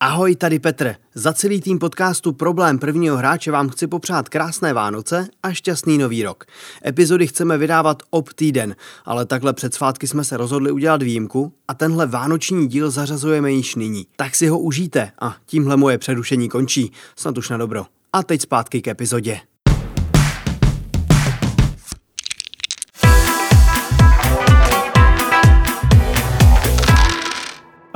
[0.00, 0.94] Ahoj, tady Petr.
[1.14, 6.22] Za celý tým podcastu Problém prvního hráče vám chci popřát krásné Vánoce a šťastný nový
[6.22, 6.44] rok.
[6.86, 11.74] Epizody chceme vydávat ob týden, ale takhle před svátky jsme se rozhodli udělat výjimku a
[11.74, 14.06] tenhle vánoční díl zařazujeme již nyní.
[14.16, 16.92] Tak si ho užijte a tímhle moje přerušení končí.
[17.16, 17.86] Snad už na dobro.
[18.12, 19.40] A teď zpátky k epizodě.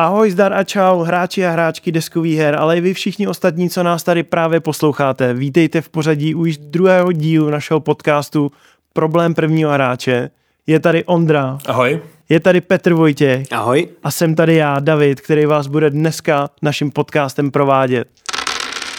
[0.00, 3.82] Ahoj, zdar a čau, hráči a hráčky deskových her, ale i vy všichni ostatní, co
[3.82, 5.34] nás tady právě posloucháte.
[5.34, 8.52] Vítejte v pořadí už druhého dílu našeho podcastu
[8.92, 10.30] Problém prvního hráče.
[10.66, 11.58] Je tady Ondra.
[11.66, 12.00] Ahoj.
[12.28, 13.46] Je tady Petr Vojtěch.
[13.52, 13.88] Ahoj.
[14.02, 18.08] A jsem tady já, David, který vás bude dneska naším podcastem provádět.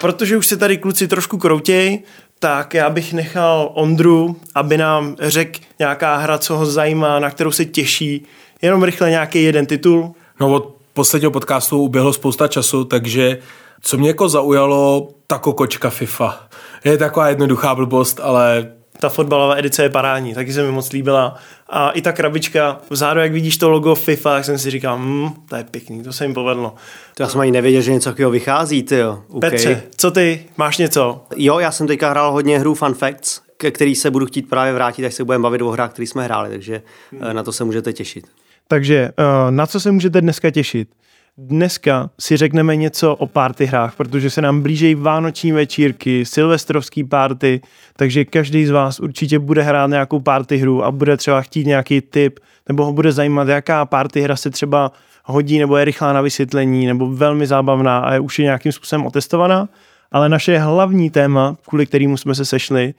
[0.01, 1.99] Protože už se tady kluci trošku kroutěj,
[2.39, 7.51] tak já bych nechal Ondru, aby nám řekl nějaká hra, co ho zajímá, na kterou
[7.51, 8.25] se těší.
[8.61, 10.15] Jenom rychle nějaký jeden titul.
[10.39, 13.37] No od posledního podcastu uběhlo spousta času, takže
[13.81, 16.47] co mě jako zaujalo, ta kokočka FIFA.
[16.83, 21.35] Je taková jednoduchá blbost, ale ta fotbalová edice je parádní, taky se mi moc líbila.
[21.69, 25.29] A i ta krabička, vzadu, jak vidíš to logo FIFA, tak jsem si říkal, hm,
[25.49, 26.75] to je pěkný, to se jim povedlo.
[27.15, 29.19] To já jsem ani nevěděl, že něco takového vychází, ty jo.
[29.29, 29.49] Okay.
[29.49, 31.21] Petře, co ty, máš něco?
[31.35, 34.73] Jo, já jsem teďka hrál hodně hru Fun Facts, ke který se budu chtít právě
[34.73, 37.35] vrátit, až se budeme bavit o hrách, které jsme hráli, takže hmm.
[37.35, 38.25] na to se můžete těšit.
[38.71, 40.89] Takže eh, na co se můžete dneska těšit?
[41.37, 47.61] Dneska si řekneme něco o party hrách, protože se nám blíží vánoční večírky, silvestrovský party,
[47.95, 52.01] takže každý z vás určitě bude hrát nějakou party hru a bude třeba chtít nějaký
[52.01, 54.91] tip, nebo ho bude zajímat, jaká party hra se třeba
[55.25, 59.05] hodí, nebo je rychlá na vysvětlení, nebo velmi zábavná a je už je nějakým způsobem
[59.05, 59.69] otestovaná.
[60.11, 62.93] Ale naše hlavní téma, kvůli kterému jsme se sešli,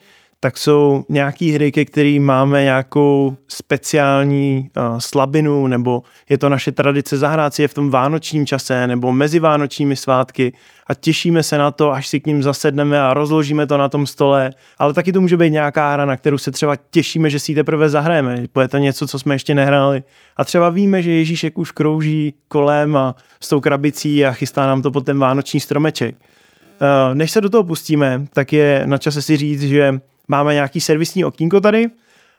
[0.45, 6.73] tak jsou nějaký hry, ke kterým máme nějakou speciální uh, slabinu, nebo je to naše
[6.73, 10.53] tradice zahrát si je v tom vánočním čase, nebo mezi vánočními svátky
[10.87, 14.07] a těšíme se na to, až si k ním zasedneme a rozložíme to na tom
[14.07, 17.53] stole, ale taky to může být nějaká hra, na kterou se třeba těšíme, že si
[17.53, 20.03] ji teprve zahrajeme, je to něco, co jsme ještě nehráli.
[20.37, 24.83] A třeba víme, že Ježíšek už krouží kolem a s tou krabicí a chystá nám
[24.83, 26.16] to pod ten vánoční stromeček.
[26.16, 30.00] Uh, než se do toho pustíme, tak je na čase si říct, že
[30.32, 31.91] Máme nějaký servisní okýnko tady.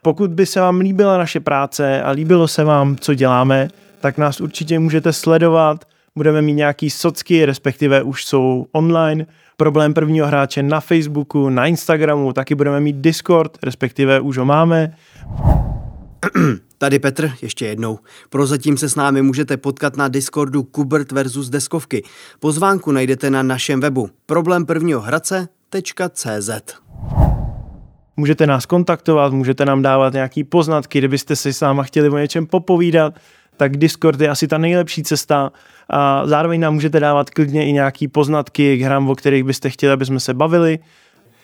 [0.01, 3.67] Pokud by se vám líbila naše práce a líbilo se vám, co děláme,
[3.99, 5.85] tak nás určitě můžete sledovat.
[6.15, 9.25] Budeme mít nějaký socky, respektive už jsou online.
[9.57, 14.95] Problém prvního hráče na Facebooku, na Instagramu, taky budeme mít Discord, respektive už ho máme.
[16.77, 17.99] Tady Petr, ještě jednou.
[18.29, 22.03] Prozatím se s námi můžete potkat na Discordu Kubert versus Deskovky.
[22.39, 26.49] Pozvánku najdete na našem webu problém prvního hradce.cz.
[28.17, 32.45] Můžete nás kontaktovat, můžete nám dávat nějaký poznatky, kdybyste si s náma chtěli o něčem
[32.45, 33.13] popovídat,
[33.57, 35.51] tak Discord je asi ta nejlepší cesta
[35.89, 39.93] a zároveň nám můžete dávat klidně i nějaký poznatky k hrám, o kterých byste chtěli,
[39.93, 40.79] aby jsme se bavili.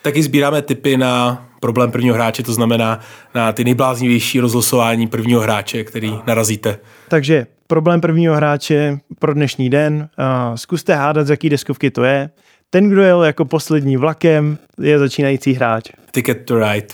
[0.01, 2.99] Taky sbíráme tipy na problém prvního hráče, to znamená
[3.35, 6.79] na ty nejbláznivější rozlosování prvního hráče, který narazíte.
[7.07, 10.09] Takže problém prvního hráče pro dnešní den.
[10.55, 12.29] Zkuste hádat, z jaký deskovky to je.
[12.69, 15.89] Ten, kdo jel jako poslední vlakem, je začínající hráč.
[16.11, 16.87] Ticket to Ride.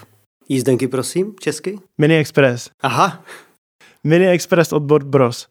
[0.49, 1.79] Jízdenky, prosím, česky?
[1.97, 2.69] Mini Express.
[2.81, 3.23] Aha.
[4.03, 5.47] Mini Express od Board Bros.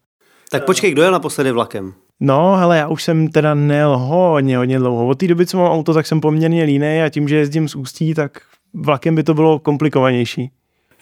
[0.51, 1.93] Tak počkej, kdo jel naposledy vlakem?
[2.19, 5.07] No, hele, já už jsem teda nejel hodně, hodně dlouho.
[5.07, 7.75] Od té doby, co mám auto, tak jsem poměrně línej a tím, že jezdím z
[7.75, 8.41] Ústí, tak
[8.73, 10.51] vlakem by to bylo komplikovanější.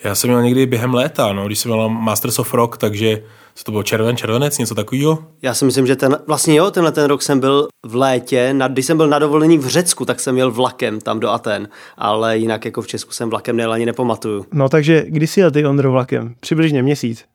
[0.04, 3.24] Já jsem měl někdy během léta, no, když jsem měl Masters of Rock, takže
[3.56, 5.26] co to bylo červen, červenec, něco takového?
[5.42, 8.68] Já si myslím, že ten, vlastně jo, tenhle ten rok jsem byl v létě, na,
[8.68, 12.38] když jsem byl na dovolení v Řecku, tak jsem jel vlakem tam do Aten, ale
[12.38, 14.46] jinak jako v Česku jsem vlakem nejel ani nepamatuju.
[14.54, 16.36] No takže kdy jsi jel ty Ondro vlakem?
[16.40, 17.26] Přibližně měsíc.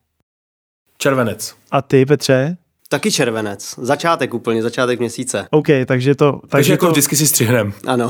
[0.97, 1.55] Červenec.
[1.71, 2.57] A ty Petře?
[2.89, 3.75] Taky červenec.
[3.77, 5.47] Začátek úplně, začátek měsíce.
[5.51, 6.31] OK, takže to...
[6.31, 6.91] Takže, takže jako to...
[6.91, 7.73] vždycky si střihnem.
[7.87, 8.09] Ano.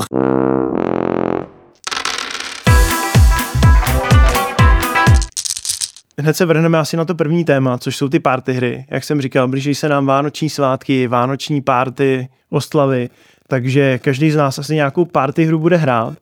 [6.20, 8.86] Hned se vrhneme asi na to první téma, což jsou ty party hry.
[8.90, 13.08] Jak jsem říkal, blíží se nám vánoční svátky, vánoční party, oslavy,
[13.48, 16.14] takže každý z nás asi nějakou party hru bude hrát.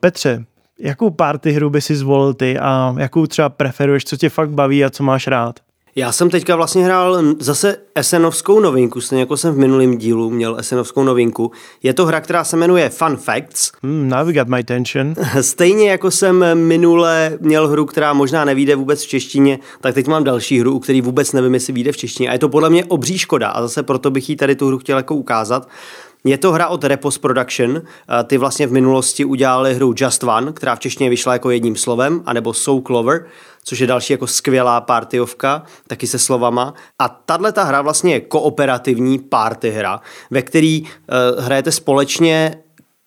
[0.00, 0.44] Petře,
[0.80, 4.84] jakou party hru by si zvolil ty a jakou třeba preferuješ, co tě fakt baví
[4.84, 5.60] a co máš rád?
[5.96, 10.56] Já jsem teďka vlastně hrál zase Esenovskou novinku, stejně jako jsem v minulém dílu měl
[10.58, 11.52] Esenovskou novinku.
[11.82, 13.72] Je to hra, která se jmenuje Fun Facts.
[13.82, 15.14] Hmm, now we got my attention.
[15.40, 20.24] Stejně jako jsem minule měl hru, která možná nevíde vůbec v češtině, tak teď mám
[20.24, 22.28] další hru, u který vůbec nevím, jestli vyjde v češtině.
[22.28, 24.78] A je to podle mě obří škoda a zase proto bych jí tady tu hru
[24.78, 25.68] chtěl jako ukázat.
[26.26, 27.82] Je to hra od Repos Production.
[28.24, 32.22] Ty vlastně v minulosti udělali hru Just One, která v češtině vyšla jako jedním slovem,
[32.26, 33.26] anebo Soul Clover,
[33.64, 36.74] což je další jako skvělá partyovka, taky se slovama.
[36.98, 40.00] A tahle ta hra vlastně je kooperativní party hra,
[40.30, 40.88] ve který uh,
[41.44, 42.54] hrajete společně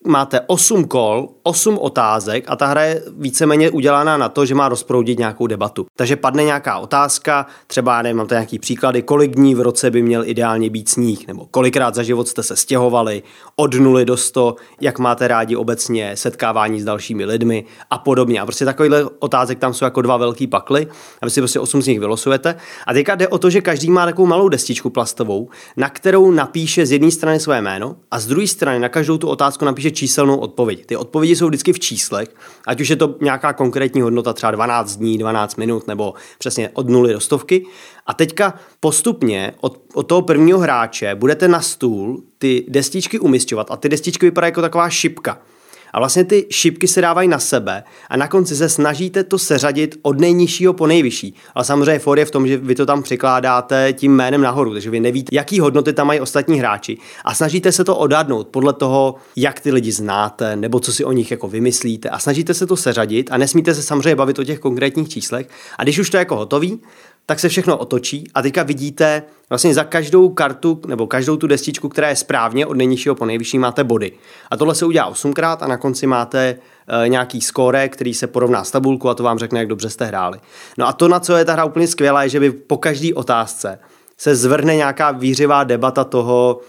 [0.07, 4.69] máte 8 kol, 8 otázek a ta hra je víceméně udělaná na to, že má
[4.69, 5.85] rozproudit nějakou debatu.
[5.95, 10.23] Takže padne nějaká otázka, třeba, nevím, mám nějaký příklady, kolik dní v roce by měl
[10.25, 13.23] ideálně být sníh, nebo kolikrát za život jste se stěhovali,
[13.55, 18.41] od nuly do 100, jak máte rádi obecně setkávání s dalšími lidmi a podobně.
[18.41, 20.87] A prostě takovýhle otázek tam jsou jako dva velký pakly
[21.21, 22.55] a vy si prostě 8 z nich vylosujete.
[22.87, 26.85] A teďka jde o to, že každý má takovou malou destičku plastovou, na kterou napíše
[26.85, 30.37] z jedné strany své jméno a z druhé strany na každou tu otázku napíše číselnou
[30.37, 30.85] odpověď.
[30.85, 32.29] Ty odpovědi jsou vždycky v číslech,
[32.67, 36.89] ať už je to nějaká konkrétní hodnota, třeba 12 dní, 12 minut nebo přesně od
[36.89, 37.65] nuly do stovky.
[38.05, 43.77] A teďka postupně od, od toho prvního hráče budete na stůl ty destičky umistovat a
[43.77, 45.41] ty destičky vypadají jako taková šipka.
[45.97, 49.99] A vlastně ty šipky se dávají na sebe a na konci se snažíte to seřadit
[50.01, 51.35] od nejnižšího po nejvyšší.
[51.55, 54.89] Ale samozřejmě for je v tom, že vy to tam překládáte tím jménem nahoru, takže
[54.89, 56.97] vy nevíte, jaký hodnoty tam mají ostatní hráči.
[57.25, 61.11] A snažíte se to odhadnout podle toho, jak ty lidi znáte, nebo co si o
[61.11, 62.09] nich jako vymyslíte.
[62.09, 65.49] A snažíte se to seřadit a nesmíte se samozřejmě bavit o těch konkrétních číslech.
[65.77, 66.79] A když už to je jako hotový,
[67.29, 71.89] tak se všechno otočí a teďka vidíte vlastně za každou kartu nebo každou tu destičku,
[71.89, 74.11] která je správně od nejnižšího po nejvyšší, máte body.
[74.51, 76.57] A tohle se udělá osmkrát a na konci máte
[77.03, 80.05] e, nějaký skóre, který se porovná s tabulku a to vám řekne, jak dobře jste
[80.05, 80.39] hráli.
[80.77, 83.13] No a to, na co je ta hra úplně skvělá, je, že vy po každé
[83.13, 83.79] otázce
[84.17, 86.61] se zvrhne nějaká výřivá debata toho,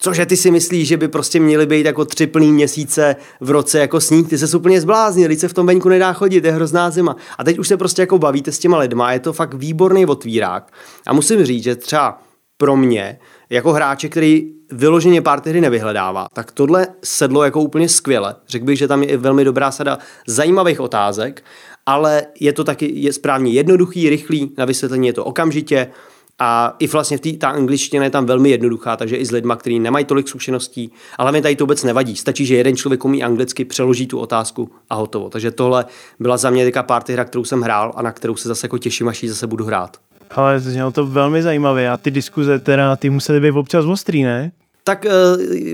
[0.00, 3.78] Cože ty si myslíš, že by prostě měly být jako tři plný měsíce v roce
[3.78, 4.28] jako sníh?
[4.28, 7.16] Ty se úplně zbláznil, teď se v tom venku nedá chodit, je hrozná zima.
[7.38, 10.72] A teď už se prostě jako bavíte s těma lidma, je to fakt výborný otvírák.
[11.06, 12.22] A musím říct, že třeba
[12.56, 13.18] pro mě,
[13.50, 18.34] jako hráče, který vyloženě party hry nevyhledává, tak tohle sedlo jako úplně skvěle.
[18.48, 21.44] Řekl bych, že tam je velmi dobrá sada zajímavých otázek,
[21.86, 25.90] ale je to taky je správně jednoduchý, rychlý, na vysvětlení je to okamžitě,
[26.38, 29.56] a i vlastně v té ta angličtina je tam velmi jednoduchá, takže i s lidma,
[29.56, 32.16] kteří nemají tolik zkušeností, ale mi tady to vůbec nevadí.
[32.16, 35.30] Stačí, že jeden člověk umí anglicky, přeloží tu otázku a hotovo.
[35.30, 35.84] Takže tohle
[36.20, 38.78] byla za mě taková party hra, kterou jsem hrál a na kterou se zase jako
[38.78, 39.96] těším, až ji zase budu hrát.
[40.30, 44.52] Ale znělo to velmi zajímavé a ty diskuze teda, ty musely být občas ostrý, ne?
[44.88, 45.06] Tak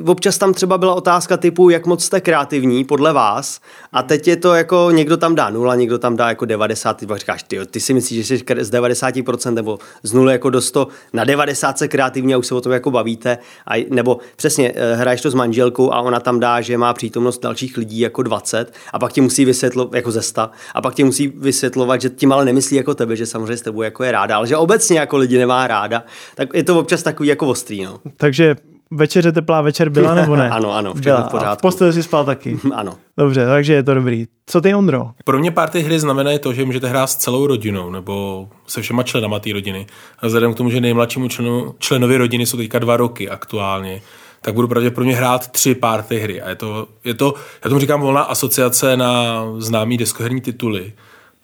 [0.00, 3.60] uh, občas tam třeba byla otázka typu, jak moc jste kreativní podle vás
[3.92, 7.06] a teď je to jako, někdo tam dá nula, někdo tam dá jako 90, ty
[7.14, 10.88] říkáš, ty, ty si myslíš, že jsi z 90% nebo z nuly jako do 100
[11.12, 15.00] na 90 se kreativní a už se o tom jako bavíte, a, nebo přesně uh,
[15.00, 18.72] hraješ to s manželkou a ona tam dá, že má přítomnost dalších lidí jako 20
[18.92, 22.32] a pak ti musí vysvětlovat, jako ze 100, a pak ti musí vysvětlovat, že tím
[22.32, 25.16] ale nemyslí jako tebe, že samozřejmě s tebou jako je ráda, ale že obecně jako
[25.16, 28.00] lidi nemá ráda, tak je to občas takový jako ostrý, no.
[28.16, 28.56] Takže
[28.94, 30.50] večeře teplá večer byla nebo ne?
[30.50, 31.20] ano, ano, byla.
[31.20, 31.52] v pořádku.
[31.52, 32.58] A v posteli si spal taky?
[32.74, 32.94] ano.
[33.16, 34.26] Dobře, takže je to dobrý.
[34.46, 35.10] Co ty, Ondro?
[35.24, 39.02] Pro mě party hry znamená to, že můžete hrát s celou rodinou nebo se všema
[39.02, 39.86] členama té rodiny.
[40.18, 44.02] A vzhledem k tomu, že nejmladšímu členu, členovi rodiny jsou teďka dva roky aktuálně,
[44.40, 46.42] tak budu pravděpodobně hrát tři party hry.
[46.42, 50.92] A je to, je to, já tomu říkám volná asociace na známý deskoherní tituly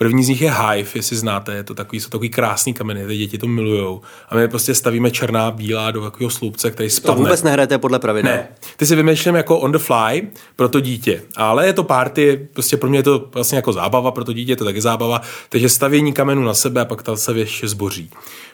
[0.00, 3.16] První z nich je Hive, jestli znáte, je to takový, jsou takový krásný kameny, ty
[3.16, 4.00] děti to milujou.
[4.28, 7.16] A my prostě stavíme černá, bílá do takového sloupce, který spadne.
[7.16, 8.32] To vůbec nehrajete podle pravidel.
[8.32, 12.48] Ne, ty si vymýšlím jako on the fly pro to dítě, ale je to party,
[12.52, 15.20] prostě pro mě je to vlastně jako zábava, pro to dítě je to taky zábava,
[15.48, 18.10] takže stavění kamenů na sebe a pak ta se věž zboří.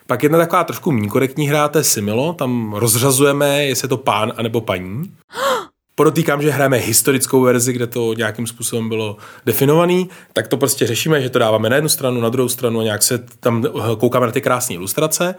[0.07, 3.97] Pak jedna taková trošku méně korektní hra, to je Similo, tam rozřazujeme, jestli je to
[3.97, 5.11] pán anebo paní.
[5.99, 11.23] Podotýkám, že hrajeme historickou verzi, kde to nějakým způsobem bylo definovaný, tak to prostě řešíme,
[11.23, 13.65] že to dáváme na jednu stranu, na druhou stranu a nějak se tam
[13.99, 15.35] koukáme na ty krásné ilustrace.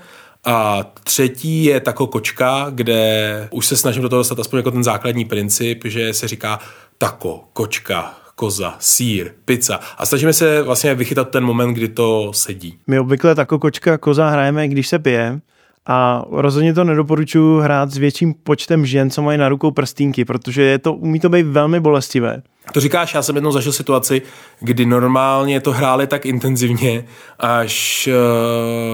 [0.46, 4.84] A třetí je tako kočka, kde už se snažím do toho dostat aspoň jako ten
[4.84, 6.60] základní princip, že se říká
[6.98, 9.80] tako, kočka, koza, sír, pizza.
[9.98, 12.80] A snažíme se vlastně vychytat ten moment, kdy to sedí.
[12.88, 15.40] My obvykle tako kočka, koza hrajeme, když se pije,
[15.88, 20.62] a rozhodně to nedoporučuji hrát s větším počtem žen, co mají na rukou prstínky, protože
[20.62, 22.41] je to, umí to být velmi bolestivé.
[22.72, 24.22] To říkáš, já jsem jednou zažil situaci,
[24.60, 27.06] kdy normálně to hráli tak intenzivně,
[27.39, 28.10] až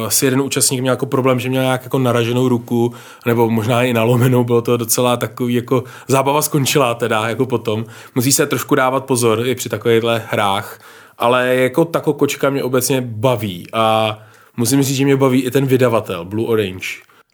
[0.03, 2.93] uh, si jeden účastník měl jako problém, že měl nějak jako naraženou ruku,
[3.25, 7.85] nebo možná i nalomenou, bylo to docela takový, jako zábava skončila teda, jako potom.
[8.15, 10.79] Musí se trošku dávat pozor i při takovýchhle hrách,
[11.17, 14.19] ale jako tako kočka mě obecně baví a
[14.57, 16.87] musím říct, že mě baví i ten vydavatel, Blue Orange.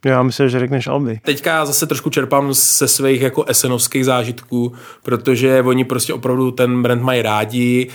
[0.05, 1.19] Já myslím, že řekneš Alby.
[1.23, 4.73] Teďka já zase trošku čerpám ze svých jako esenovských zážitků,
[5.03, 7.89] protože oni prostě opravdu ten brand mají rádi,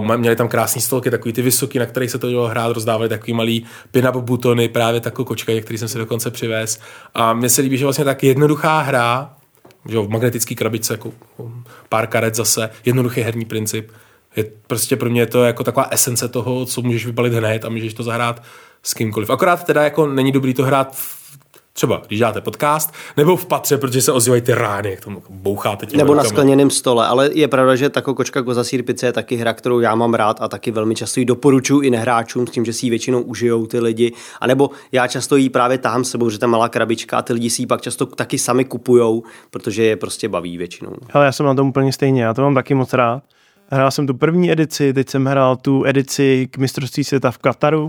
[0.00, 3.08] uh, měli tam krásné stolky, takový ty vysoký, na kterých se to dělo hrát, rozdávali
[3.08, 6.80] takový malý pin-up butony, právě takovou kočka, který jsem si dokonce přivez.
[7.14, 9.30] A mně se líbí, že vlastně tak jednoduchá hra,
[9.88, 11.12] že v magnetické krabičce, jako
[11.88, 13.90] pár karet zase, jednoduchý herní princip,
[14.36, 17.94] Je prostě pro mě to jako taková esence toho, co můžeš vybalit hned a můžeš
[17.94, 18.42] to zahrát
[18.82, 19.30] s kýmkoliv.
[19.30, 21.20] Akorát teda jako není dobrý to hrát v
[21.72, 25.86] třeba když děláte podcast, nebo v patře, protože se ozývají ty rány, jak tomu boucháte
[25.86, 26.22] těmi Nebo rukama.
[26.22, 29.52] na skleněném stole, ale je pravda, že Tako kočka koza sír pice je taky hra,
[29.52, 32.72] kterou já mám rád a taky velmi často ji doporučuji i nehráčům s tím, že
[32.72, 34.12] si ji většinou užijou ty lidi.
[34.40, 37.32] A nebo já často ji právě tahám s sebou, že ta malá krabička a ty
[37.32, 40.92] lidi si ji pak často taky sami kupujou, protože je prostě baví většinou.
[41.12, 43.22] Ale já jsem na tom úplně stejně, já to mám taky moc rád.
[43.72, 47.84] Hrál jsem tu první edici, teď jsem hrál tu edici k mistrovství světa v Kataru.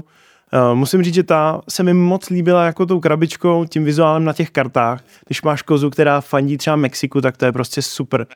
[0.53, 4.33] Uh, musím říct, že ta se mi moc líbila jako tou krabičkou, tím vizuálem na
[4.33, 5.03] těch kartách.
[5.25, 8.27] Když máš kozu, která fandí třeba Mexiku, tak to je prostě super.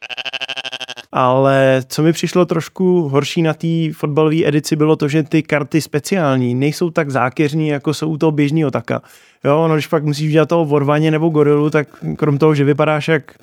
[1.11, 5.81] Ale co mi přišlo trošku horší na té fotbalové edici, bylo to, že ty karty
[5.81, 9.01] speciální nejsou tak zákeřní, jako jsou u toho běžného taka.
[9.43, 11.87] Jo, no když pak musíš dělat toho vorvaně nebo gorilu, tak
[12.17, 13.35] krom toho, že vypadáš jak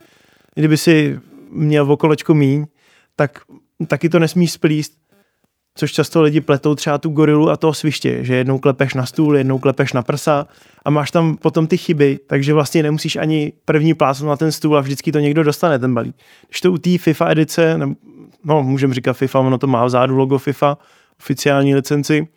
[0.54, 2.66] kdyby si měl v okolečku míň,
[3.16, 3.38] tak
[3.86, 4.92] taky to nesmíš splíst,
[5.74, 9.36] což často lidi pletou třeba tu gorilu a toho sviště, že jednou klepeš na stůl,
[9.36, 10.46] jednou klepeš na prsa
[10.84, 14.78] a máš tam potom ty chyby, takže vlastně nemusíš ani první plásnout na ten stůl
[14.78, 16.16] a vždycky to někdo dostane, ten balík.
[16.48, 17.78] Když to u té FIFA edice,
[18.44, 20.78] no můžeme říkat FIFA, ono to má vzadu logo FIFA,
[21.20, 22.28] oficiální licenci,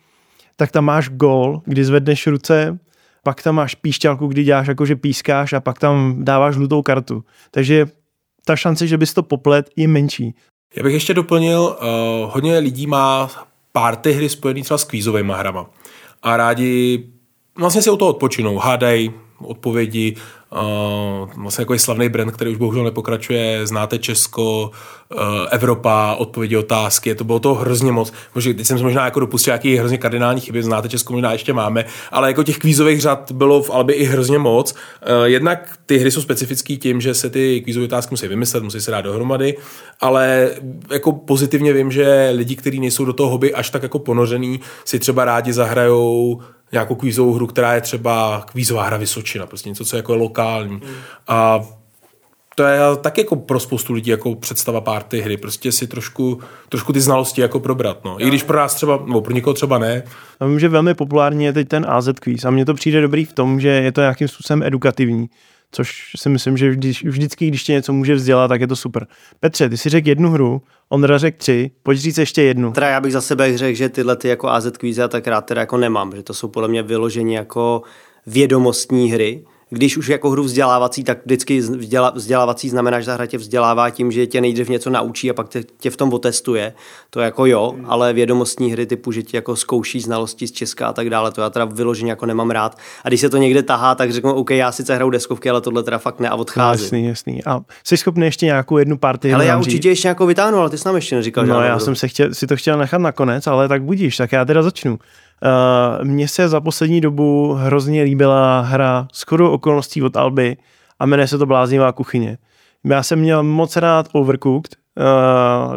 [0.56, 2.78] tak tam máš gól, kdy zvedneš ruce,
[3.22, 7.24] pak tam máš píšťalku, kdy děláš jako, že pískáš a pak tam dáváš žlutou kartu.
[7.50, 7.86] Takže
[8.44, 10.34] ta šance, že bys to poplet, je menší.
[10.74, 13.30] Já bych ještě doplnil, uh, hodně lidí má
[13.72, 15.70] párty hry spojený třeba s kvízovými hrama.
[16.22, 17.04] A rádi
[17.58, 20.16] vlastně si u toho odpočinou, hádají odpovědi,
[20.52, 24.70] uh, vlastně jako je slavný brand, který už bohužel nepokračuje, znáte Česko,
[25.14, 25.20] uh,
[25.50, 28.12] Evropa, odpovědi, otázky, to bylo to hrozně moc.
[28.34, 31.52] Možná, teď jsem se možná jako dopustil nějaký hrozně kardinální chyby, znáte Česko možná ještě
[31.52, 34.72] máme, ale jako těch kvízových řad bylo v Albi i hrozně moc.
[34.72, 38.80] Uh, jednak ty hry jsou specifický tím, že se ty kvízové otázky musí vymyslet, musí
[38.80, 39.56] se dát dohromady,
[40.00, 40.50] ale
[40.92, 44.98] jako pozitivně vím, že lidi, kteří nejsou do toho hobby až tak jako ponořený, si
[44.98, 46.40] třeba rádi zahrajou
[46.72, 50.72] nějakou kvízovou hru, která je třeba kvízová hra Vysočina, prostě něco, co je jako lokální.
[50.72, 50.80] Mm.
[51.28, 51.60] A
[52.56, 56.92] to je tak jako pro spoustu lidí jako představa párty hry, prostě si trošku, trošku
[56.92, 58.22] ty znalosti jako probrat, no.
[58.22, 60.02] I když pro nás třeba, nebo pro někoho třeba ne.
[60.40, 63.24] Já vím, že velmi populární je teď ten AZ quiz a mně to přijde dobrý
[63.24, 65.30] v tom, že je to nějakým způsobem edukativní,
[65.76, 69.06] což si myslím, že vždy, vždycky, když tě něco může vzdělat, tak je to super.
[69.40, 72.72] Petře, ty si řekl jednu hru, Ondra řekl tři, pojď říct ještě jednu.
[72.72, 75.40] Teda já bych za sebe řekl, že tyhle ty jako AZ kvízy já tak rád
[75.40, 77.82] teda jako nemám, že to jsou podle mě vyložení jako
[78.26, 83.26] vědomostní hry, když už jako hru vzdělávací, tak vždycky vzděla, vzdělávací znamená, že ta hra
[83.26, 86.72] tě vzdělává tím, že tě nejdřív něco naučí a pak tě, tě v tom otestuje.
[87.10, 87.84] To jako jo, hmm.
[87.88, 91.40] ale vědomostní hry typu, že ti jako zkouší znalosti z Česka a tak dále, to
[91.40, 92.78] já teda vyloženě jako nemám rád.
[93.04, 95.82] A když se to někde tahá, tak řeknu, OK, já sice hraju deskovky, ale tohle
[95.82, 96.84] teda fakt ne a odcházím.
[96.84, 97.44] Jasný, jasný.
[97.44, 99.34] A jsi schopný ještě nějakou jednu partii?
[99.34, 101.46] Ale já určitě ještě nějakou vytáhnu, ale ty jsi nám ještě neříkal.
[101.46, 101.84] No, já hru.
[101.84, 104.98] jsem se chtěl, si to chtěl nechat nakonec, ale tak budíš, tak já teda začnu.
[105.42, 110.56] Uh, mně se za poslední dobu hrozně líbila hra s chodou okolností od Alby
[110.98, 112.38] a jmenuje se to Bláznivá kuchyně.
[112.84, 114.76] Já jsem měl moc rád Overcooked,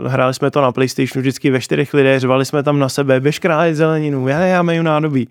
[0.01, 3.19] uh, hráli jsme to na Playstationu vždycky ve čtyřech lidech, řvali jsme tam na sebe,
[3.19, 5.29] běž králit zeleninu, já, já mají nádobí.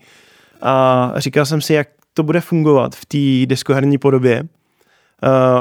[0.63, 4.49] A říkal jsem si, jak to bude fungovat v té deskoherní podobě uh,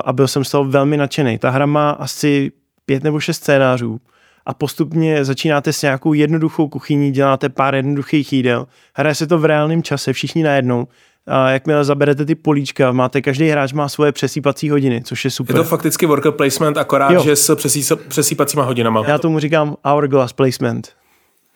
[0.05, 1.37] a byl jsem z toho velmi nadšený.
[1.37, 2.51] Ta hra má asi
[2.85, 3.99] pět nebo šest scénářů
[4.47, 9.45] a postupně začínáte s nějakou jednoduchou kuchyní, děláte pár jednoduchých jídel, hraje se to v
[9.45, 10.87] reálném čase, všichni najednou,
[11.27, 15.55] a jakmile zaberete ty políčka, máte, každý hráč má svoje přesýpací hodiny, což je super.
[15.55, 17.23] Je to fakticky worker placement, akorát, jo.
[17.23, 17.55] že s
[18.07, 19.03] přesýpacíma hodinama.
[19.07, 20.89] Já tomu říkám hourglass placement.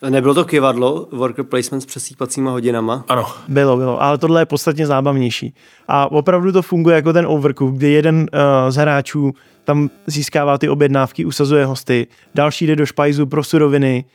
[0.10, 3.06] Nebylo to kivadlo, worker placement s přesýpacíma hodinama?
[3.08, 3.26] Ano.
[3.48, 5.54] Bylo, bylo, ale tohle je podstatně zábavnější.
[5.88, 8.26] A opravdu to funguje jako ten overcook, kdy jeden uh,
[8.70, 9.32] z hráčů
[9.64, 14.06] tam získává ty objednávky, usazuje hosty, další jde do špajzu pro suroviny,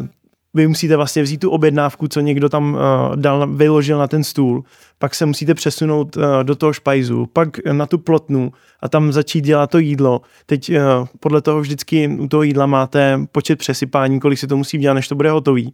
[0.00, 0.06] uh,
[0.54, 4.64] vy musíte vlastně vzít tu objednávku, co někdo tam uh, dal, vyložil na ten stůl,
[4.98, 9.40] pak se musíte přesunout uh, do toho špajzu, pak na tu plotnu a tam začít
[9.40, 10.20] dělat to jídlo.
[10.46, 10.72] Teď
[11.20, 15.08] podle toho vždycky u toho jídla máte počet přesypání, kolik se to musí dělat, než
[15.08, 15.72] to bude hotový.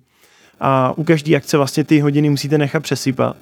[0.61, 3.37] A u každé akce vlastně ty hodiny musíte nechat přesypat.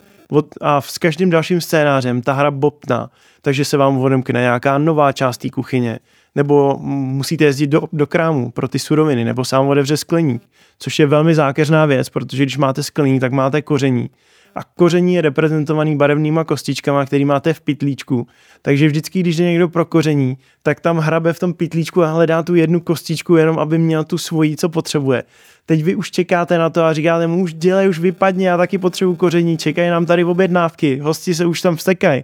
[0.61, 3.11] A s každým dalším scénářem ta hra bobtná,
[3.43, 5.99] takže se vám odemkne nějaká nová část té kuchyně,
[6.35, 10.43] nebo musíte jezdit do, do krámu pro ty suroviny, nebo sám otevře skleník,
[10.79, 14.11] což je velmi zákeřná věc, protože když máte skleník, tak máte koření.
[14.55, 18.27] A koření je reprezentovaný barevnýma kostičkama, který máte v pitlíčku.
[18.63, 22.43] Takže vždycky, když je někdo pro koření, tak tam hrabe v tom pitlíčku a hledá
[22.43, 25.25] tu jednu kostičku, jenom aby měl tu svoji, co potřebuje.
[25.67, 28.79] Teď vy už čekáte na to a říkáte mu, už dělej, už vypadně, já taky
[28.79, 32.23] potřebuji koření, čekají nám tady objednávky, hosti se už tam vstekají.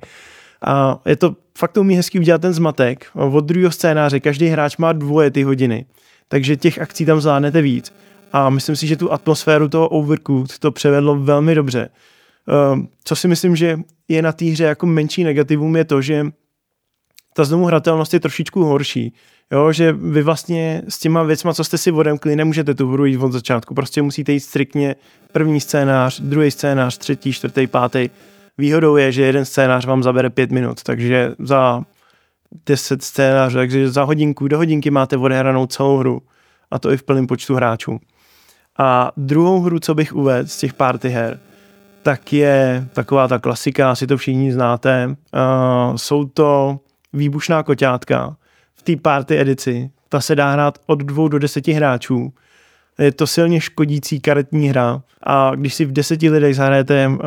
[0.66, 3.06] A je to fakt to umí hezky udělat ten zmatek.
[3.14, 5.86] Od druhého scénáře každý hráč má dvoje ty hodiny.
[6.30, 7.92] takže těch akcí tam zvládnete víc.
[8.32, 11.88] A myslím si, že tu atmosféru toho Overcooked to převedlo velmi dobře.
[12.48, 13.78] Ehm, co si myslím, že
[14.08, 16.26] je na té hře jako menší negativum, je to, že
[17.34, 19.14] ta znovu hratelnost je trošičku horší.
[19.52, 23.18] Jo, že vy vlastně s těma věcma, co jste si odemkli, nemůžete tu hru jít
[23.18, 23.74] od začátku.
[23.74, 24.96] Prostě musíte jít striktně
[25.32, 28.10] první scénář, druhý scénář, třetí, čtvrtý, pátý.
[28.58, 31.82] Výhodou je, že jeden scénář vám zabere pět minut, takže za
[32.66, 36.22] deset scénářů, takže za hodinku do hodinky máte odehranou celou hru.
[36.70, 38.00] A to i v plném počtu hráčů.
[38.78, 41.40] A druhou hru, co bych uvedl z těch party her,
[42.02, 45.06] tak je taková ta klasika, asi to všichni znáte.
[45.06, 46.78] Uh, jsou to
[47.12, 48.36] výbušná koťátka
[48.74, 49.90] v té party edici.
[50.08, 52.32] Ta se dá hrát od dvou do deseti hráčů.
[52.98, 57.18] Je to silně škodící karetní hra a když si v deseti lidech zahrajete uh,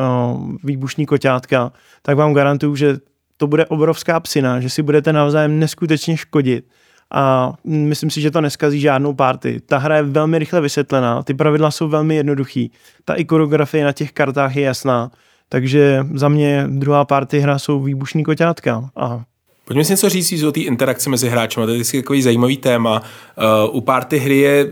[0.64, 2.96] výbušní koťátka, tak vám garantuju, že
[3.36, 6.64] to bude obrovská psina, že si budete navzájem neskutečně škodit
[7.10, 9.60] a myslím si, že to neskazí žádnou party.
[9.66, 12.70] Ta hra je velmi rychle vysvětlená, ty pravidla jsou velmi jednoduchý,
[13.04, 15.10] ta ikonografie na těch kartách je jasná,
[15.48, 19.22] takže za mě druhá party hra jsou výbušný koťátka a
[19.64, 21.54] Pojďme si něco říct o té interakci mezi hráči.
[21.54, 23.02] To je takový zajímavý téma.
[23.66, 24.68] Uh, u party hry je,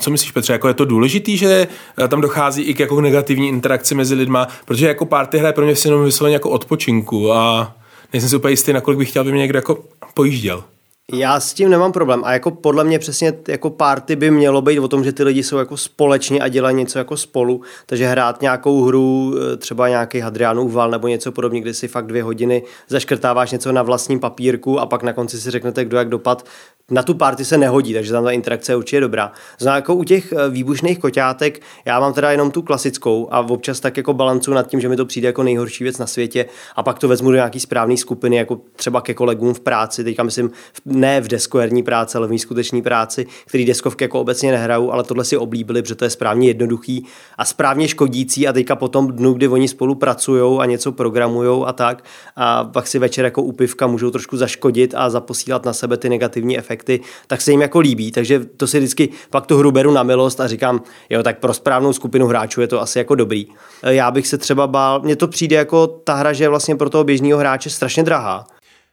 [0.00, 1.66] co myslíš Petře, jako je to důležitý, že
[2.08, 5.64] tam dochází i k jako negativní interakci mezi lidma, protože jako party hra je pro
[5.64, 7.74] mě jenom vysloveně jako odpočinku a
[8.12, 10.64] nejsem si úplně jistý, nakolik bych chtěl, aby mě někdo jako pojížděl.
[11.12, 14.78] Já s tím nemám problém a jako podle mě přesně jako party by mělo být
[14.78, 18.42] o tom, že ty lidi jsou jako společně a dělají něco jako spolu, takže hrát
[18.42, 22.62] nějakou hru, e, třeba nějaký Hadrianův val nebo něco podobně, kde si fakt dvě hodiny
[22.88, 26.46] zaškrtáváš něco na vlastním papírku a pak na konci si řeknete, kdo jak dopad,
[26.90, 29.32] na tu party se nehodí, takže tam ta interakce je určitě dobrá.
[29.58, 33.80] Znamená, jako u těch e, výbušných koťátek, já mám teda jenom tu klasickou a občas
[33.80, 36.82] tak jako balancu nad tím, že mi to přijde jako nejhorší věc na světě a
[36.82, 40.50] pak to vezmu do nějaký správné skupiny, jako třeba ke kolegům v práci, teďka myslím
[40.84, 45.04] ne v deskoherní práci, ale v mý skuteční práci, který deskovky jako obecně nehrajou, ale
[45.04, 47.06] tohle si oblíbili, protože to je správně jednoduchý
[47.38, 52.04] a správně škodící a teďka potom dnu, kdy oni spolupracují a něco programují a tak
[52.36, 56.58] a pak si večer jako upivka můžou trošku zaškodit a zaposílat na sebe ty negativní
[56.58, 56.77] efekty,
[57.26, 60.40] tak se jim jako líbí, takže to si vždycky pak tu hru beru na milost
[60.40, 63.46] a říkám, jo, tak pro správnou skupinu hráčů je to asi jako dobrý.
[63.82, 66.90] Já bych se třeba bál, mně to přijde jako ta hra, že je vlastně pro
[66.90, 68.46] toho běžného hráče strašně drahá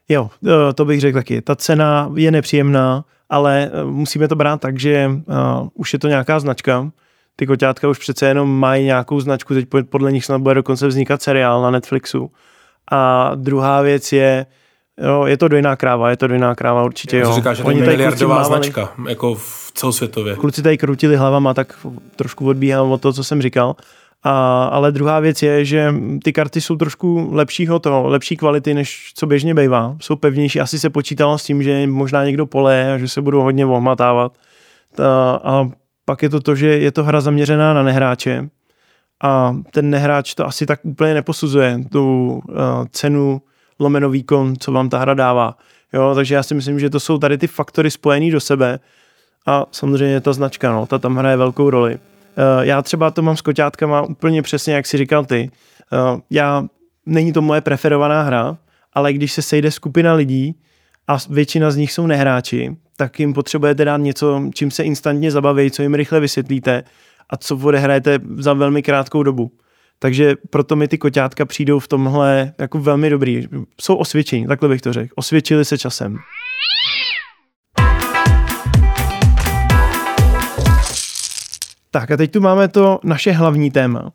[0.09, 1.41] Jo, eh, to bych řekl taky.
[1.41, 5.12] Ta cena je nepříjemná, ale eh, musíme to brát tak, že
[5.73, 6.91] už je to nějaká značka.
[7.36, 11.21] Ty koťátka už přece jenom mají nějakou značku, teď podle nich snad bude dokonce vznikat
[11.21, 12.31] seriál na Netflixu.
[12.91, 14.45] A druhá věc je,
[15.01, 17.34] jo, je to dojná kráva, je to dojná kráva určitě, jo.
[17.36, 20.36] Říká, že to je miliardová značka, jako v celosvětově.
[20.36, 23.75] Kluci tady krutili hlavama, tak trošku odbíhám od toho, co jsem říkal.
[24.23, 29.12] A, ale druhá věc je, že ty karty jsou trošku lepšího toho, lepší kvality, než
[29.15, 29.95] co běžně bývá.
[30.01, 30.60] Jsou pevnější.
[30.60, 34.38] Asi se počítalo s tím, že možná někdo pole a že se budou hodně ohmatávat.
[35.03, 35.69] A, a
[36.05, 38.49] pak je to to, že je to hra zaměřená na nehráče
[39.23, 42.53] a ten nehráč to asi tak úplně neposuzuje, tu uh,
[42.91, 43.41] cenu
[43.79, 45.57] lomeno výkon, co vám ta hra dává.
[45.93, 48.79] Jo, takže já si myslím, že to jsou tady ty faktory spojený do sebe
[49.45, 51.93] a samozřejmě ta značka, no, ta tam hraje velkou roli.
[51.93, 55.51] Eh, já třeba to mám s koťátkama úplně přesně, jak si říkal ty.
[55.93, 56.65] Eh, já,
[57.05, 58.57] není to moje preferovaná hra,
[58.93, 60.55] ale když se sejde skupina lidí
[61.07, 65.71] a většina z nich jsou nehráči, tak jim potřebujete dát něco, čím se instantně zabaví,
[65.71, 66.83] co jim rychle vysvětlíte
[67.29, 69.51] a co odehrajete za velmi krátkou dobu.
[69.99, 73.47] Takže proto mi ty koťátka přijdou v tomhle jako velmi dobrý.
[73.81, 75.13] Jsou osvědčení, takhle bych to řekl.
[75.15, 76.17] Osvědčili se časem.
[81.91, 84.12] Tak a teď tu máme to naše hlavní téma.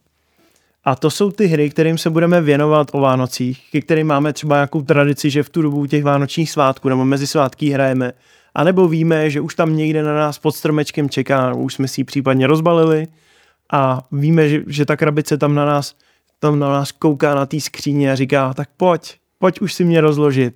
[0.85, 4.57] A to jsou ty hry, kterým se budeme věnovat o Vánocích, ke kterým máme třeba
[4.57, 8.13] nějakou tradici, že v tu dobu těch vánočních svátků nebo mezi svátky hrajeme.
[8.55, 12.01] A nebo víme, že už tam někde na nás pod stromečkem čeká, už jsme si
[12.01, 13.07] ji případně rozbalili
[13.73, 15.95] a víme, že, že ta krabice tam na nás
[16.41, 20.01] tam na nás kouká na té skříně a říká, tak pojď, pojď už si mě
[20.01, 20.55] rozložit,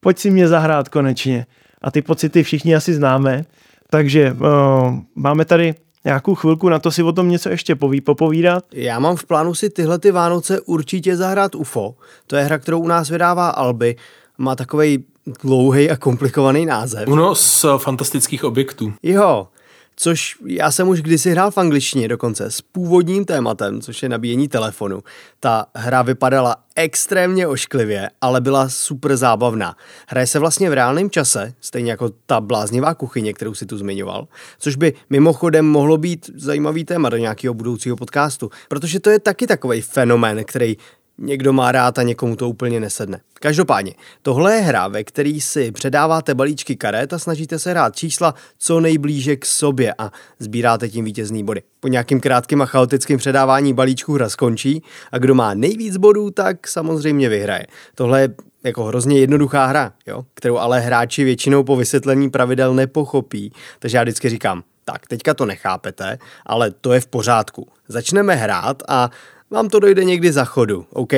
[0.00, 1.46] pojď si mě zahrát konečně.
[1.82, 3.44] A ty pocity všichni asi známe,
[3.90, 8.64] takže uh, máme tady nějakou chvilku na to si o tom něco ještě poví, popovídat.
[8.72, 11.94] Já mám v plánu si tyhle ty Vánoce určitě zahrát UFO.
[12.26, 13.96] To je hra, kterou u nás vydává Alby.
[14.38, 15.04] Má takový
[15.42, 17.08] dlouhý a komplikovaný název.
[17.08, 18.92] Uno z fantastických objektů.
[19.02, 19.48] Jo,
[19.96, 24.48] což já jsem už kdysi hrál v angličtině dokonce s původním tématem, což je nabíjení
[24.48, 25.02] telefonu.
[25.40, 29.76] Ta hra vypadala extrémně ošklivě, ale byla super zábavná.
[30.08, 34.28] Hraje se vlastně v reálném čase, stejně jako ta bláznivá kuchyně, kterou si tu zmiňoval,
[34.58, 39.46] což by mimochodem mohlo být zajímavý téma do nějakého budoucího podcastu, protože to je taky
[39.46, 40.76] takový fenomén, který
[41.18, 43.20] někdo má rád a někomu to úplně nesedne.
[43.40, 48.34] Každopádně, tohle je hra, ve který si předáváte balíčky karet a snažíte se hrát čísla
[48.58, 51.62] co nejblíže k sobě a sbíráte tím vítězný body.
[51.80, 56.68] Po nějakým krátkým a chaotickým předávání balíčků hra skončí a kdo má nejvíc bodů, tak
[56.68, 57.66] samozřejmě vyhraje.
[57.94, 58.28] Tohle je
[58.64, 60.24] jako hrozně jednoduchá hra, jo?
[60.34, 63.52] kterou ale hráči většinou po vysvětlení pravidel nepochopí.
[63.78, 67.68] Takže já vždycky říkám, tak teďka to nechápete, ale to je v pořádku.
[67.88, 69.10] Začneme hrát a
[69.50, 71.12] vám to dojde někdy za chodu, OK?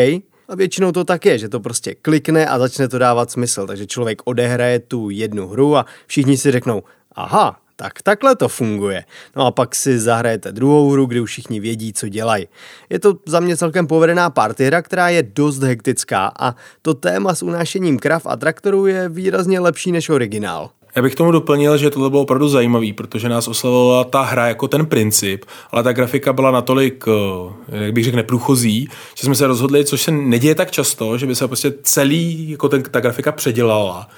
[0.49, 3.67] A většinou to tak je, že to prostě klikne a začne to dávat smysl.
[3.67, 9.05] Takže člověk odehraje tu jednu hru a všichni si řeknou, aha, tak takhle to funguje.
[9.37, 12.49] No a pak si zahrajete druhou hru, kdy už všichni vědí, co dělají.
[12.91, 17.35] Je to za mě celkem povedená party hra, která je dost hektická a to téma
[17.35, 20.71] s unášením krav a traktorů je výrazně lepší než originál.
[20.99, 24.69] Já bych tomu doplnil, že tohle bylo opravdu zajímavý, protože nás oslavovala ta hra jako
[24.69, 29.47] ten princip, ale ta grafika byla natolik, eh, jak bych řekl, neprůchozí, že jsme se
[29.47, 33.33] rozhodli, což se neděje tak často, že by se prostě celý, jako ten, ta grafika
[33.33, 34.09] předělala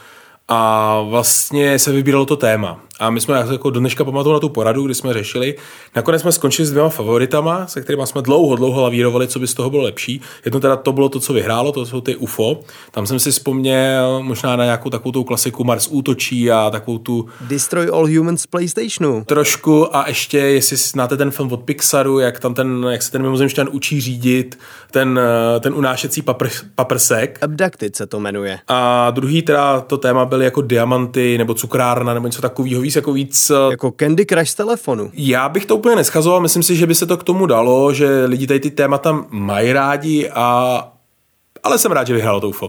[0.48, 2.80] a vlastně se vybíralo to téma.
[3.00, 5.54] A my jsme jako do dneška pamatuju na tu poradu, kdy jsme řešili.
[5.96, 9.54] Nakonec jsme skončili s dvěma favoritama, se kterými jsme dlouho, dlouho lavírovali, co by z
[9.54, 10.20] toho bylo lepší.
[10.44, 12.60] Jedno teda to bylo to, co vyhrálo, to jsou ty UFO.
[12.90, 17.28] Tam jsem si vzpomněl možná na nějakou takovou tu klasiku Mars útočí a takovou tu...
[17.40, 19.24] Destroy All Humans PlayStationu.
[19.26, 23.22] Trošku a ještě, jestli znáte ten film od Pixaru, jak tam ten, jak se ten
[23.22, 24.58] mimozemšťan učí řídit,
[24.90, 25.20] ten,
[25.60, 27.38] ten unášecí papr, paprsek.
[27.42, 28.58] Abducted se to jmenuje.
[28.68, 33.12] A druhý teda to téma byly jako diamanty nebo cukrárna nebo něco takového víc jako
[33.12, 33.50] víc...
[33.50, 35.10] Eh, jako Candy Crush z telefonu.
[35.14, 38.24] Já bych to úplně neschazoval, myslím si, že by se to k tomu dalo, že
[38.24, 40.92] lidi tady ty témata mají rádi a...
[41.62, 42.68] Ale jsem rád, že vyhrál to UFO.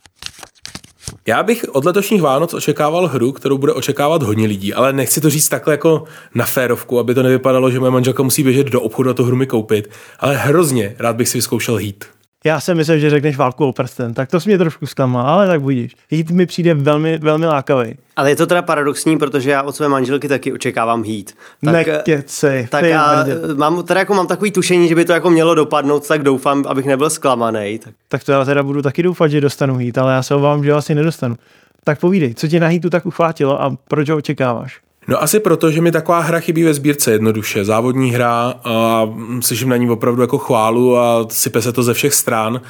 [1.27, 5.29] Já bych od letošních Vánoc očekával hru, kterou bude očekávat hodně lidí, ale nechci to
[5.29, 6.03] říct takhle jako
[6.35, 9.35] na férovku, aby to nevypadalo, že moje manželka musí běžet do obchodu a to hru
[9.35, 12.20] mi koupit, ale hrozně rád bych si vyzkoušel Heat.
[12.43, 15.47] Já jsem myslel, že řekneš válku o prsten, tak to jsi mě trošku zklamal, ale
[15.47, 15.95] tak budíš.
[16.11, 17.97] Heat mi přijde velmi, velmi lákavý.
[18.15, 21.25] Ale je to teda paradoxní, protože já od své manželky taky očekávám Heat.
[21.65, 22.67] Tak, Nekecej.
[22.67, 23.25] Tak a
[23.55, 26.85] mám, teda jako mám takový tušení, že by to jako mělo dopadnout, tak doufám, abych
[26.85, 27.79] nebyl zklamaný.
[27.79, 27.93] Tak.
[28.07, 30.71] tak to já teda budu taky doufat, že dostanu Heat, ale já se obávám, že
[30.71, 31.35] asi nedostanu.
[31.83, 34.79] Tak povídej, co tě na Heatu tak uchvátilo a proč ho očekáváš?
[35.07, 37.65] No asi proto, že mi taková hra chybí ve sbírce jednoduše.
[37.65, 39.09] Závodní hra a
[39.39, 42.61] slyším na ní opravdu jako chválu a sype se to ze všech stran.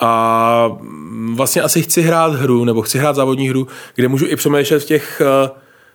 [0.00, 0.70] A
[1.34, 4.84] vlastně asi chci hrát hru, nebo chci hrát závodní hru, kde můžu i přemýšlet v
[4.84, 5.22] těch,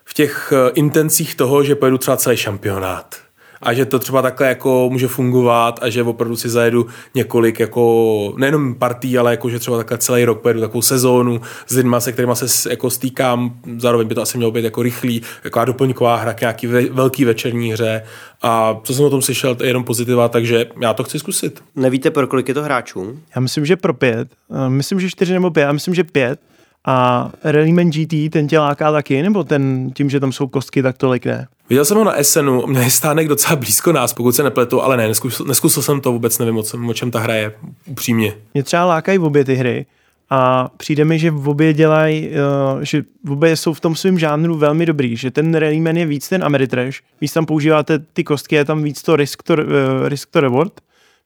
[0.05, 3.15] v těch intencích toho, že pojedu třeba celý šampionát
[3.61, 8.33] a že to třeba takhle jako může fungovat a že opravdu si zajedu několik jako
[8.37, 12.11] nejenom partí, ale jako že třeba takhle celý rok pojedu takovou sezónu s lidma, se
[12.11, 16.33] kterými se jako stýkám, zároveň by to asi mělo být jako rychlý, jako doplňková hra
[16.33, 18.03] k nějaký ve, velký večerní hře
[18.41, 21.63] a co jsem o tom slyšel, to je jenom pozitiva, takže já to chci zkusit.
[21.75, 23.19] Nevíte, pro kolik je to hráčů?
[23.35, 24.27] Já myslím, že pro pět.
[24.67, 25.63] Myslím, že čtyři nebo pět.
[25.63, 26.39] Já myslím, že pět.
[26.87, 30.97] A Rallyman GT, ten tě láká taky, nebo ten tím, že tam jsou kostky, tak
[30.97, 31.47] tolik ne?
[31.69, 34.97] Viděl jsem ho na Essenu, mě je stánek docela blízko nás, pokud se nepletu, ale
[34.97, 37.53] ne, neskusil, neskusil jsem to, vůbec nevím, o, čem, o čem ta hra je,
[37.85, 38.33] upřímně.
[38.53, 39.85] Mě třeba lákají v obě ty hry
[40.29, 44.19] a přijde mi, že v obě dělají, uh, že v obě jsou v tom svém
[44.19, 48.55] žánru velmi dobrý, že ten Rallyman je víc ten Ameritrash, víc tam používáte ty kostky,
[48.55, 49.59] je tam víc to risk to, uh,
[50.05, 50.73] risk to reward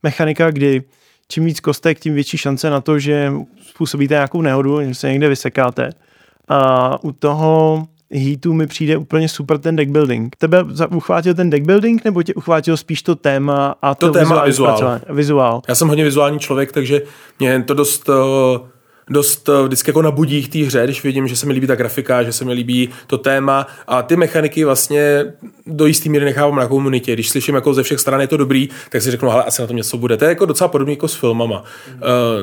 [0.03, 0.83] mechanika, kdy
[1.27, 5.29] čím víc kostek, tím větší šance na to, že způsobíte nějakou nehodu, že se někde
[5.29, 5.89] vysekáte.
[6.47, 10.35] A u toho Heatu mi přijde úplně super ten deck building.
[10.35, 10.63] Tebe
[10.95, 14.99] uchvátil ten deck building, nebo tě uchvátil spíš to téma a to, to téma vizuál.
[15.09, 15.61] vizuál.
[15.67, 17.01] Já jsem hodně vizuální člověk, takže
[17.39, 18.74] mě to dost uh
[19.09, 21.75] dost eh, vždycky jako nabudí v té hře, když vidím, že se mi líbí ta
[21.75, 25.25] grafika, že se mi líbí to téma a ty mechaniky vlastně
[25.67, 27.13] do jisté míry nechávám na komunitě.
[27.13, 29.67] Když slyším jako ze všech stran je to dobrý, tak si řeknu, ale asi na
[29.67, 30.17] tom něco bude.
[30.17, 31.63] To je jako docela podobné jako s filmama.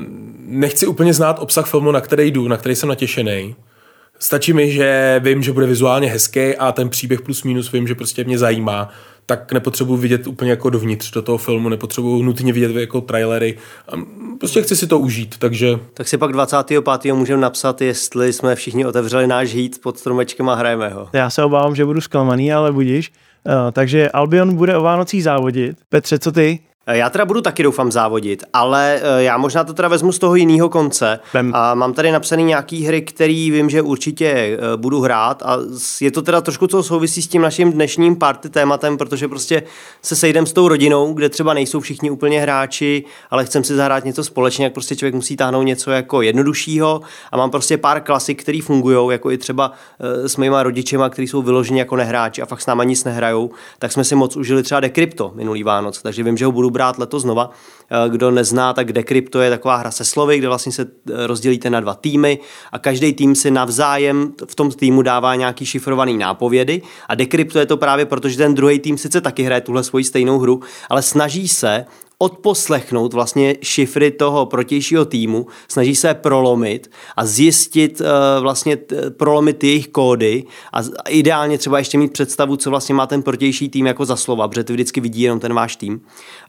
[0.00, 0.32] Mm.
[0.46, 3.54] Nechci úplně znát obsah filmu, na který jdu, na který jsem natěšený.
[4.18, 7.94] Stačí mi, že vím, že bude vizuálně hezký a ten příběh plus minus vím, že
[7.94, 8.88] prostě mě zajímá
[9.26, 13.58] tak nepotřebuji vidět úplně jako dovnitř do toho filmu, nepotřebuji nutně vidět jako trailery.
[14.38, 15.78] Prostě chci si to užít, takže...
[15.94, 16.84] Tak si pak 25.
[17.12, 21.08] můžeme napsat, jestli jsme všichni otevřeli náš hít pod stromečkem a hrajeme ho.
[21.12, 23.12] Já se obávám, že budu zklamaný, ale budíš.
[23.46, 25.76] Uh, takže Albion bude o Vánocích závodit.
[25.88, 26.58] Petře, co ty?
[26.86, 30.18] Eh, já teda budu taky doufám závodit, ale eh, já možná to teda vezmu z
[30.18, 31.20] toho jiného konce.
[31.32, 31.52] Bem.
[31.54, 35.58] A mám tady napsaný nějaký hry, který vím, že určitě eh, budu hrát a
[36.00, 39.62] je to teda trošku co souvisí s tím naším dnešním party tématem, protože prostě
[40.02, 44.04] se sejdem s tou rodinou, kde třeba nejsou všichni úplně hráči, ale chcem si zahrát
[44.04, 47.00] něco společně, jak prostě člověk musí táhnout něco jako jednoduššího
[47.32, 51.42] a mám prostě pár klasik, které fungují, jako i třeba s mýma rodičema, kteří jsou
[51.42, 54.80] vyloženi jako nehráči a fakt s náma nic nehrajou, tak jsme si moc užili třeba
[54.80, 57.50] Decrypto minulý Vánoc, takže vím, že ho budu brát letos znova.
[57.90, 61.26] Eh, kdo nezná, tak Decrypt to je taková hra se slovy, kde vlastně se eh,
[61.26, 62.38] rozdělíte na dva týmy
[62.72, 67.58] a každý tým si navzájem v tom týmu dává nějaký šifrovaný nápovědy a Decrypt to
[67.58, 70.60] je to právě proto, že ten druhý tým sice taky hraje tuhle svoji stejnou hru,
[70.88, 71.84] ale snaží se
[72.22, 78.06] odposlechnout vlastně šifry toho protějšího týmu, snaží se prolomit a zjistit uh,
[78.42, 78.78] vlastně
[79.16, 83.86] prolomit jejich kódy a ideálně třeba ještě mít představu, co vlastně má ten protější tým
[83.86, 86.00] jako za slova, protože ty vždycky vidí jenom ten váš tým.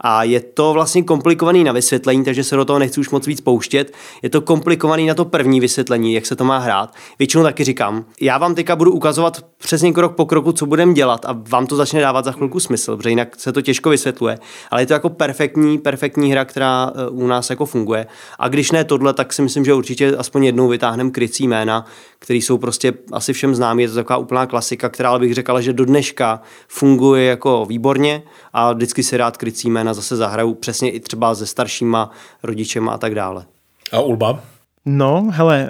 [0.01, 3.41] A je to vlastně komplikovaný na vysvětlení, takže se do toho nechci už moc víc
[3.41, 3.93] pouštět.
[4.21, 6.93] Je to komplikovaný na to první vysvětlení, jak se to má hrát.
[7.19, 11.25] Většinou taky říkám, já vám teďka budu ukazovat přesně krok po kroku, co budeme dělat
[11.25, 14.39] a vám to začne dávat za chvilku smysl, protože jinak se to těžko vysvětluje.
[14.71, 18.07] Ale je to jako perfektní perfektní, perfektní hra, která eh, u nás jako funguje.
[18.39, 21.85] A když ne tohle, tak si myslím, že určitě aspoň jednou vytáhneme krycí jména,
[22.19, 23.83] které jsou prostě asi všem známí.
[23.83, 28.23] Je to taková úplná klasika, která ale bych řekla, že do dneška funguje jako výborně
[28.53, 32.11] a vždycky si rád krycí jména zase zahraju přesně i třeba se staršíma
[32.43, 33.45] rodičema a tak dále.
[33.91, 34.39] A Ulba?
[34.85, 35.69] No, hele,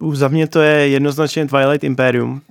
[0.00, 2.42] uh, za mě to je jednoznačně Twilight Imperium.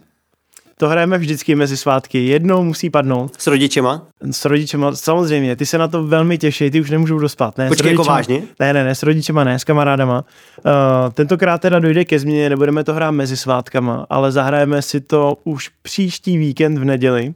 [0.82, 2.26] To hrajeme vždycky mezi svátky.
[2.26, 3.42] Jednou musí padnout.
[3.42, 4.08] S rodičema?
[4.32, 5.56] S rodičema, samozřejmě.
[5.56, 7.58] Ty se na to velmi těší, ty už nemůžou dospat.
[7.58, 8.42] Ne, Počkej, jako vážně?
[8.60, 10.26] Ne, ne, ne, s rodičema ne, s kamarádama.
[10.66, 10.72] Uh,
[11.14, 15.70] tentokrát teda dojde ke změně, nebudeme to hrát mezi svátkama, ale zahrajeme si to už
[15.82, 17.34] příští víkend v neděli.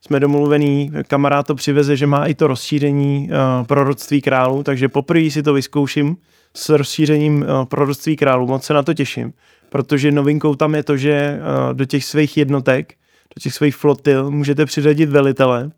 [0.00, 5.30] Jsme domluvený, kamarád to přiveze, že má i to rozšíření uh, proroctví králů, takže poprvé
[5.30, 6.16] si to vyzkouším
[6.56, 8.46] s rozšířením uh, proroctví králů.
[8.46, 9.32] Moc se na to těším
[9.72, 11.40] protože novinkou tam je to, že eh,
[11.74, 12.94] do těch svých jednotek,
[13.36, 15.70] do těch svých flotil můžete přiřadit velitele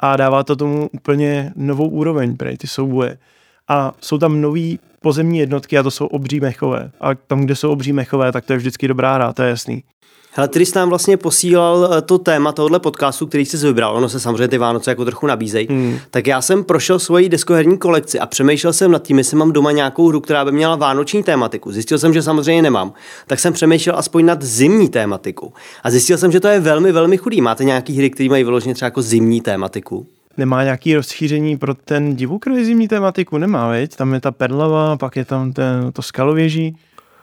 [0.00, 3.18] a dává to tomu úplně novou úroveň pro ty souboje.
[3.68, 6.90] A jsou tam nový pozemní jednotky a to jsou obří mechové.
[7.00, 9.82] A tam, kde jsou obří mechové, tak to je vždycky dobrá hra, to je jasný.
[10.32, 14.08] Hele, ty jsi nám vlastně posílal eh, to téma tohohle podcastu, který jsi vybral, ono
[14.08, 15.98] se samozřejmě ty Vánoce jako trochu nabízejí, hmm.
[16.10, 19.72] tak já jsem prošel svoji deskoherní kolekci a přemýšlel jsem nad tím, jestli mám doma
[19.72, 21.72] nějakou hru, která by měla vánoční tématiku.
[21.72, 22.92] Zjistil jsem, že samozřejmě nemám.
[23.26, 25.52] Tak jsem přemýšlel aspoň nad zimní tématiku.
[25.82, 27.40] A zjistil jsem, že to je velmi, velmi chudý.
[27.40, 30.06] Máte nějaký hry, které mají vyloženě třeba jako zimní tématiku?
[30.36, 33.38] Nemá nějaký rozšíření pro ten divokroji zimní tématiku?
[33.38, 33.96] Nemá, veď?
[33.96, 36.76] Tam je ta perlava, pak je tam ten, to skalověží.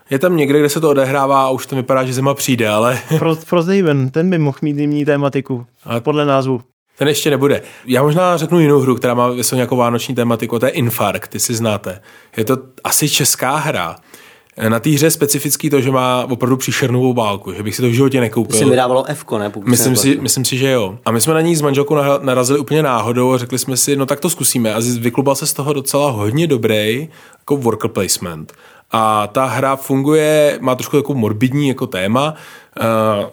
[0.09, 2.95] Je tam někde, kde se to odehrává a už to vypadá, že zima přijde, ale...
[3.45, 6.61] Frosthaven, ten by mohl mít zimní tématiku, ale podle názvu.
[6.97, 7.61] Ten ještě nebude.
[7.85, 11.39] Já možná řeknu jinou hru, která má vysou nějakou vánoční tématiku, to je Infarkt, ty
[11.39, 12.01] si znáte.
[12.37, 13.95] Je to asi česká hra.
[14.69, 17.91] Na té hře specifický to, že má opravdu příšernou obálku, že bych si to v
[17.91, 18.59] životě nekoupil.
[18.59, 19.51] To mi dávalo F, ne?
[19.65, 20.97] myslím si, myslím si, že jo.
[21.05, 24.05] A my jsme na ní s manželkou narazili úplně náhodou a řekli jsme si, no
[24.05, 24.73] tak to zkusíme.
[24.73, 28.53] A vyklubal se z toho docela hodně dobrý jako worker placement.
[28.97, 32.33] A ta hra funguje, má trošku takovou morbidní jako téma,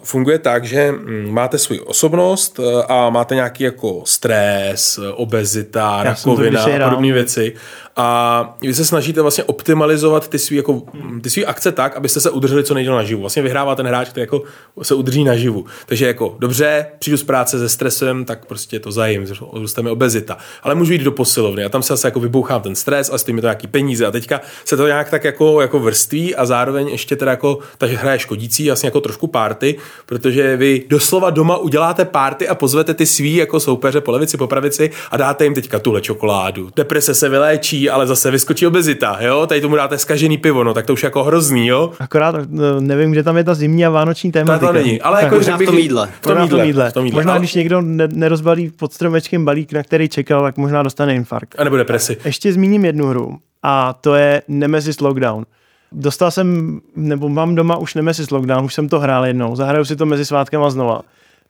[0.03, 6.63] funguje tak, že mm, máte svou osobnost uh, a máte nějaký jako stres, obezita, rakovina
[6.63, 7.55] a podobné věci
[7.95, 10.81] a vy se snažíte vlastně optimalizovat ty svý, jako,
[11.21, 13.21] ty svý akce tak, abyste se udrželi co nejdéle naživu.
[13.21, 14.43] Vlastně vyhrává ten hráč, který jako
[14.81, 15.65] se udrží naživu.
[15.85, 20.37] Takže jako dobře, přijdu z práce se stresem, tak prostě to zajím, zůstane mi obezita.
[20.63, 23.35] Ale můžu jít do posilovny a tam se zase jako vybouchám ten stres a stojí
[23.35, 24.05] mi to nějaký peníze.
[24.05, 27.97] A teďka se to nějak tak jako, jako vrství a zároveň ještě teda jako, takže
[27.97, 32.93] hra je škodící, vlastně jako trošku párty, protože vy doslova doma uděláte párty a pozvete
[32.93, 36.69] ty svý jako soupeře po levici, po pravici a dáte jim teďka tuhle čokoládu.
[36.75, 39.47] Deprese se vyléčí, ale zase vyskočí obezita, jo?
[39.47, 41.91] Tady tomu dáte skažený pivo, no tak to už jako hrozný, jo?
[41.99, 44.59] Akorát no, nevím, kde tam je ta zimní a vánoční téma.
[44.59, 45.67] To není, ale jako, že bych...
[45.67, 46.09] v tom jídle.
[46.21, 46.65] V tom jídle.
[46.65, 46.89] jídle.
[46.89, 47.17] V tom jídle.
[47.17, 51.59] Možná, když někdo nerozbalí pod stromečkem balík, na který čekal, tak možná dostane infarkt.
[51.59, 52.17] A nebo depresi.
[52.25, 55.45] Ještě zmíním jednu hru a to je Nemesis Lockdown.
[55.95, 59.95] Dostal jsem, nebo mám doma už Nemesis Lockdown, už jsem to hrál jednou, zahraju si
[59.95, 61.01] to mezi svátkama znova.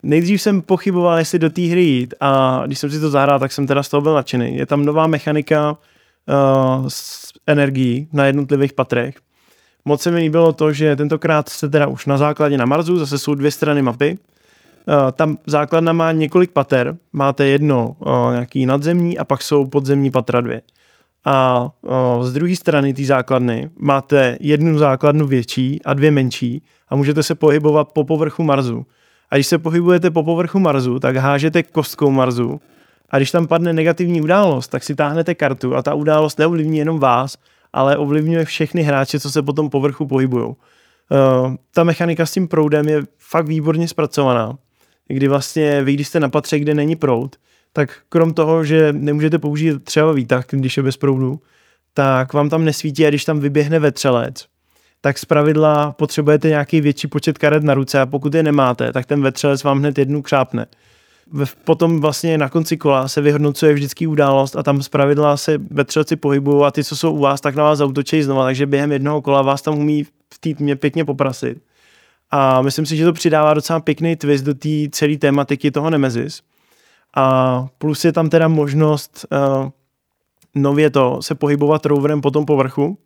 [0.04, 3.52] Nejdřív jsem pochyboval, jestli do té hry jít a když jsem si to zahrál, tak
[3.52, 4.58] jsem teda z toho byl nadšený.
[4.58, 9.16] Je tam nová mechanika, uh, s energií na jednotlivých patrech.
[9.86, 13.18] Moc se mi líbilo to, že tentokrát se teda už na základě na Marsu, zase
[13.18, 14.18] jsou dvě strany mapy.
[14.88, 20.12] Uh, tam základna má několik pater, máte jedno uh, nějaký nadzemní a pak jsou podzemní
[20.12, 20.62] patra dvě.
[21.26, 21.70] A
[22.22, 27.36] z druhé strany té základny máte jednu základnu větší a dvě menší a můžete se
[27.36, 28.86] pohybovat po povrchu Marsu.
[29.30, 32.62] A když se pohybujete po povrchu Marsu, tak hážete kostkou Marsu
[33.10, 37.00] a když tam padne negativní událost, tak si táhnete kartu a ta událost neovlivní jenom
[37.00, 37.38] vás,
[37.74, 40.46] ale ovlivňuje všechny hráče, co se po tom povrchu pohybují.
[40.46, 40.56] Uh,
[41.74, 44.58] ta mechanika s tím proudem je fakt výborně zpracovaná,
[45.08, 47.36] kdy vlastně vy, když jste na patře, kde není proud,
[47.74, 51.42] tak krom toho, že nemůžete použít třeba výtah, když je bez proudu,
[51.94, 54.46] tak vám tam nesvítí a když tam vyběhne vetřelec,
[55.02, 59.06] tak z pravidla potřebujete nějaký větší počet karet na ruce a pokud je nemáte, tak
[59.06, 60.66] ten vetřelec vám hned jednu křápne.
[61.64, 66.66] Potom vlastně na konci kola se vyhodnocuje vždycky událost a tam zpravidla se vetřelci pohybují
[66.66, 69.42] a ty, co jsou u vás, tak na vás zautočí znova, takže během jednoho kola
[69.42, 71.58] vás tam umí v tmě pěkně poprasit.
[72.32, 76.42] A myslím si, že to přidává docela pěkný twist do té celé tématiky toho Nemesis.
[77.16, 79.70] A plus je tam teda možnost uh,
[80.56, 82.98] nově to se pohybovat roverem po tom povrchu,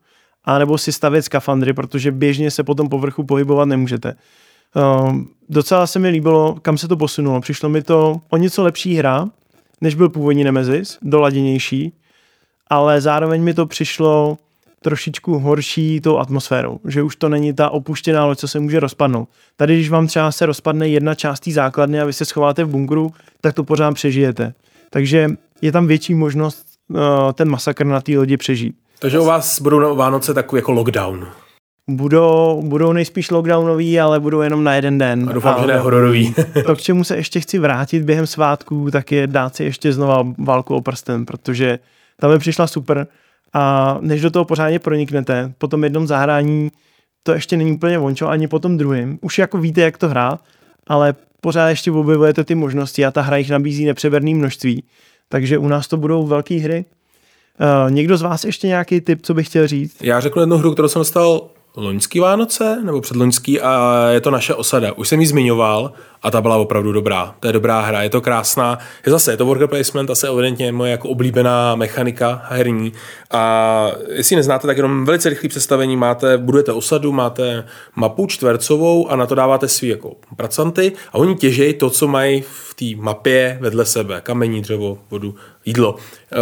[0.44, 4.16] anebo si stavět skafandry, protože běžně se po tom povrchu pohybovat nemůžete.
[4.76, 5.16] Uh,
[5.50, 7.42] docela se mi líbilo, kam se to posunulo.
[7.42, 9.30] Přišlo mi to o něco lepší hra,
[9.82, 11.94] než byl původní Nemesis, doladěnější,
[12.68, 14.38] ale zároveň mi to přišlo
[14.82, 19.30] trošičku horší tou atmosférou, že už to není ta opuštěná loď, co se může rozpadnout.
[19.56, 22.70] Tady, když vám třeba se rozpadne jedna část té základny a vy se schováte v
[22.70, 23.12] bunkru,
[23.42, 24.54] tak to pořád přežijete.
[24.90, 25.30] Takže
[25.62, 27.00] je tam větší možnost uh,
[27.34, 28.76] ten masakr na té lodi přežít.
[29.00, 31.28] Takže u vás budou na Vánoce takový jako lockdown.
[31.90, 35.30] Budou, budou nejspíš lockdownový, ale budou jenom na jeden den.
[35.30, 36.36] A doufám, že ne hororový.
[36.66, 40.28] to, k čemu se ještě chci vrátit během svátků, tak je dát si ještě znova
[40.38, 41.80] válku o prsten, protože
[42.20, 43.08] tam mi přišla super
[43.54, 46.72] a než do toho pořádně proniknete, po tom jednom zahrání
[47.24, 49.20] to ještě není úplně vončo, ani po tom druhém.
[49.22, 50.40] Už jako víte, jak to hrát,
[50.88, 54.84] ale pořád ještě objevujete ty možnosti a ta hra jich nabízí nepřeberné množství.
[55.30, 56.86] Takže u nás to budou velké hry.
[57.86, 59.98] Uh, někdo z vás ještě nějaký tip, co bych chtěl říct?
[60.02, 64.54] Já řeknu jednu hru, kterou jsem dostal loňský Vánoce, nebo předloňský, a je to naše
[64.54, 64.94] osada.
[64.94, 65.92] Už jsem ji zmiňoval
[66.24, 67.36] a ta byla opravdu dobrá.
[67.40, 68.80] To je dobrá hra, je to krásná.
[69.06, 72.92] Je zase, je to worker placement, asi evidentně moje jako oblíbená mechanika herní.
[73.32, 77.64] A jestli neznáte, tak jenom velice rychlé představení máte, budujete osadu, máte
[77.96, 82.42] mapu čtvercovou a na to dáváte svý jako pracanty a oni těžejí to, co mají
[82.42, 84.22] v té mapě vedle sebe.
[84.22, 85.96] Kamení, dřevo, vodu, jídlo.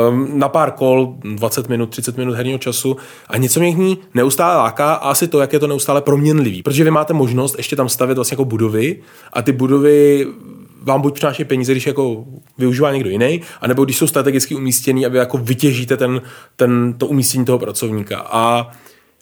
[0.09, 4.57] Um, na pár kol, 20 minut, 30 minut herního času a něco mě ní neustále
[4.57, 6.63] láká a asi to, jak je to neustále proměnlivý.
[6.63, 9.01] Protože vy máte možnost ještě tam stavět vlastně jako budovy
[9.33, 9.74] a ty budovy
[10.81, 12.25] vám buď přináší peníze, když jako
[12.57, 16.21] využívá někdo jiný, anebo když jsou strategicky umístěný a vy jako vytěžíte ten,
[16.55, 18.19] ten, to umístění toho pracovníka.
[18.19, 18.71] A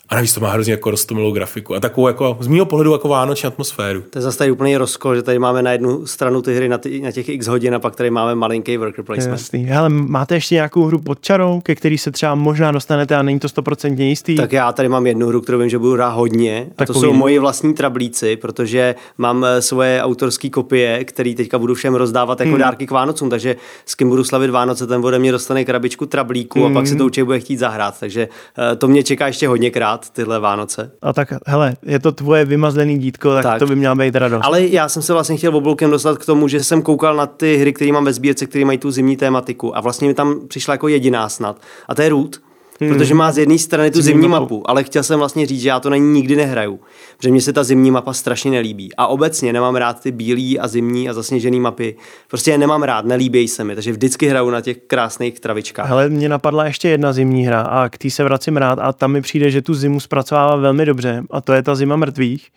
[0.09, 3.07] a navíc to má hrozně jako rostomilou grafiku a takovou jako z mého pohledu jako
[3.07, 4.03] vánoční atmosféru.
[4.09, 6.77] To je zase tady úplný rozkol, že tady máme na jednu stranu ty hry na,
[6.77, 9.39] ty, na těch x hodin a pak tady máme malinký worker placement.
[9.39, 9.63] Jasný.
[9.63, 13.39] Hele, máte ještě nějakou hru pod čarou, ke který se třeba možná dostanete a není
[13.39, 14.35] to stoprocentně jistý?
[14.35, 16.67] Tak já tady mám jednu hru, kterou vím, že budu hrát hodně.
[16.77, 21.75] A to jsou moji vlastní trablíci, protože mám eh, svoje autorské kopie, které teďka budu
[21.75, 22.59] všem rozdávat jako hmm.
[22.59, 26.59] dárky k Vánocům, takže s kým budu slavit Vánoce, ten ode mě dostane krabičku trablíku
[26.59, 26.71] hmm.
[26.71, 27.99] a pak si to určitě bude chtít zahrát.
[27.99, 29.47] Takže uh, to mě čeká ještě
[29.93, 30.91] hodněkrát tyhle Vánoce.
[31.01, 33.59] A tak, hele, je to tvoje vymazlený dítko, tak, tak.
[33.59, 34.41] to by měla být radost.
[34.43, 37.57] Ale já jsem se vlastně chtěl obloukem dostat k tomu, že jsem koukal na ty
[37.57, 40.73] hry, které mám ve sbírce, které mají tu zimní tématiku a vlastně mi tam přišla
[40.73, 41.57] jako jediná snad.
[41.87, 42.39] A to je Root
[42.87, 42.97] hmm.
[42.97, 44.43] protože má z jedné strany tu zimní, zimní mapu.
[44.43, 46.79] mapu, ale chtěl jsem vlastně říct, že já to na ní nikdy nehraju,
[47.17, 48.89] protože mně se ta zimní mapa strašně nelíbí.
[48.97, 51.95] A obecně nemám rád ty bílé a zimní a zasněžené mapy.
[52.27, 55.91] Prostě je nemám rád, nelíbí se mi, takže vždycky hraju na těch krásných travičkách.
[55.91, 59.11] Ale mě napadla ještě jedna zimní hra a k té se vracím rád a tam
[59.11, 62.47] mi přijde, že tu zimu zpracovává velmi dobře a to je ta zima mrtvých.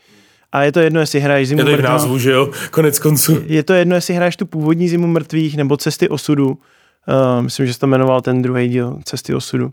[0.52, 1.84] A je to jedno, jestli hraješ zimu mrtvých.
[1.84, 2.50] názvu, že jo?
[2.70, 3.38] Konec konců.
[3.46, 6.48] Je to jedno, jestli hraješ tu původní zimu mrtvých nebo cesty osudu.
[6.48, 9.72] Uh, myslím, že se to jmenoval ten druhý díl, Cesty osudu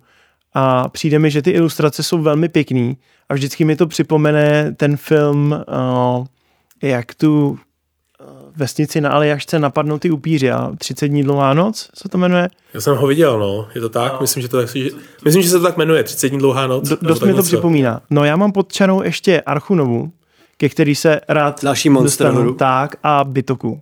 [0.54, 2.98] a přijde mi, že ty ilustrace jsou velmi pěkný
[3.30, 5.64] a vždycky mi to připomene ten film,
[6.20, 6.26] uh,
[6.82, 7.58] jak tu uh,
[8.56, 12.50] vesnici na Aljašce napadnou ty upíři a 30 dní dlouhá noc, co to jmenuje?
[12.74, 14.18] Já jsem ho viděl, no, je to tak, no.
[14.22, 14.90] myslím, že to tak, že,
[15.26, 16.90] myslím, že se to tak jmenuje, 30 dní dlouhá noc.
[16.90, 17.44] Do, dost mi to něco.
[17.44, 18.02] připomíná.
[18.10, 20.12] No já mám pod čarou ještě Archunovu,
[20.58, 23.82] ke který se rád Další monster dostanu, tak a Bytoku.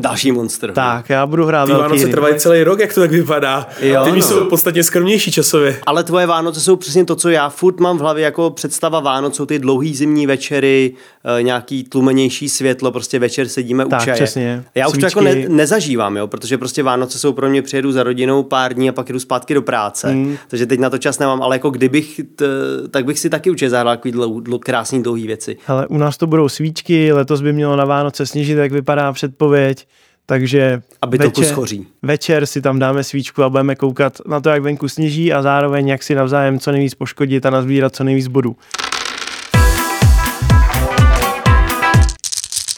[0.00, 0.72] Další monster.
[0.72, 3.66] Tak, já budu hrát Ty Vánoce trvají celý rok, jak to tak vypadá.
[3.80, 4.16] Jo, Ty no.
[4.16, 5.80] jsou podstatně skromnější časově.
[5.86, 9.36] Ale tvoje Vánoce jsou přesně to, co já furt mám v hlavě jako představa Vánoc.
[9.36, 10.94] Jsou ty dlouhý zimní večery,
[11.38, 14.14] eh, nějaký tlumenější světlo, prostě večer sedíme tak, u čaje.
[14.14, 14.64] Přesně.
[14.74, 15.12] Já už Svíčky.
[15.14, 18.74] to jako ne, nezažívám, jo, protože prostě Vánoce jsou pro mě, přijedu za rodinou pár
[18.74, 20.08] dní a pak jdu zpátky do práce.
[20.08, 20.36] Hmm.
[20.48, 22.46] Takže teď na to čas nemám, ale jako kdybych, t,
[22.90, 25.56] tak bych si taky určitě zahrál takový dlou, dlou, krásný dlouhý věci.
[25.66, 29.87] Ale u nás to budou svíčky, letos by mělo na Vánoce snížit, jak vypadá předpověď.
[30.30, 31.86] Takže Aby to večer, schoří.
[32.02, 35.88] večer si tam dáme svíčku a budeme koukat na to, jak venku sněží a zároveň
[35.88, 38.56] jak si navzájem co nejvíc poškodit a nazbírat co nejvíc bodů.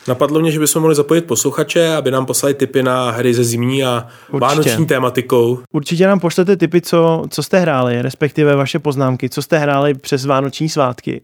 [0.09, 3.85] Napadlo mě, že bychom mohli zapojit posluchače, aby nám poslali tipy na hry ze zimní
[3.85, 4.39] a Určitě.
[4.41, 5.59] vánoční tématikou.
[5.73, 10.25] Určitě nám pošlete tipy, co, co jste hráli, respektive vaše poznámky, co jste hráli přes
[10.27, 11.23] vánoční svátky.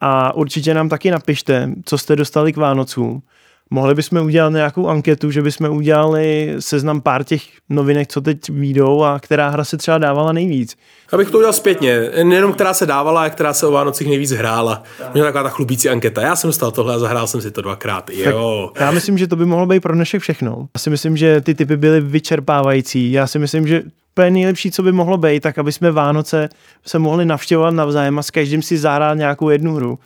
[0.00, 3.22] A určitě nám taky napište, co jste dostali k Vánocům
[3.70, 9.02] Mohli bychom udělat nějakou anketu, že bychom udělali seznam pár těch novinek, co teď výjdou
[9.02, 10.76] a která hra se třeba dávala nejvíc.
[11.12, 14.82] Abych to udělal zpětně, nejenom která se dávala, a která se o Vánocích nejvíc hrála.
[15.14, 16.22] Měla taková ta chlubící anketa.
[16.22, 18.10] Já jsem dostal tohle a zahrál jsem si to dvakrát.
[18.10, 18.72] Jo.
[18.80, 20.68] Já myslím, že to by mohlo být pro dnešek všechno.
[20.74, 23.12] Já si myslím, že ty typy byly vyčerpávající.
[23.12, 23.82] Já si myslím, že
[24.14, 26.48] úplně nejlepší, co by mohlo být, tak aby jsme Vánoce
[26.86, 29.98] se mohli navštěvovat navzájem a s každým si zahrát nějakou jednu hru.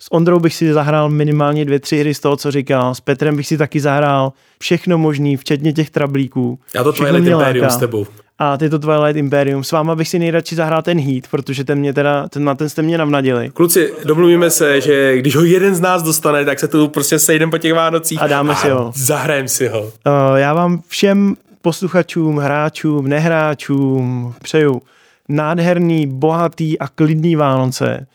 [0.00, 2.94] S Ondrou bych si zahrál minimálně dvě, tři hry z toho, co říkal.
[2.94, 6.58] S Petrem bych si taky zahrál všechno možný, včetně těch trablíků.
[6.74, 8.06] Já to Twilight Imperium s tebou.
[8.38, 9.64] A ty to Twilight Imperium.
[9.64, 12.68] S váma bych si nejradši zahrál ten Heat, protože ten mě teda, ten, na ten
[12.68, 13.50] jste mě navnadili.
[13.50, 17.50] Kluci, domluvíme se, že když ho jeden z nás dostane, tak se tu prostě sejdeme
[17.50, 18.92] po těch Vánocích a dáme a si ho.
[18.94, 19.82] Zahrajem si ho.
[19.82, 19.90] Uh,
[20.34, 24.82] já vám všem posluchačům, hráčům, nehráčům přeju
[25.28, 28.06] nádherný, bohatý a klidný Vánoce.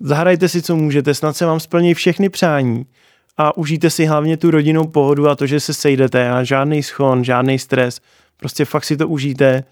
[0.00, 2.86] Zahrajte si, co můžete, snad se vám splní všechny přání
[3.36, 7.24] a užijte si hlavně tu rodinnou pohodu a to, že se sejdete a žádný schon,
[7.24, 8.00] žádný stres.
[8.36, 9.64] Prostě fakt si to užijte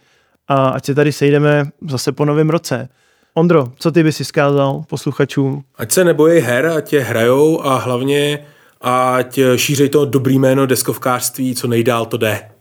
[0.48, 2.88] a ať se tady sejdeme zase po novém roce.
[3.34, 5.64] Ondro, co ty by si zkázal posluchačům?
[5.76, 8.38] Ať se nebojí her, ať je hrajou a hlavně
[8.80, 12.55] ať šířej to dobrý jméno deskovkářství, co nejdál to jde.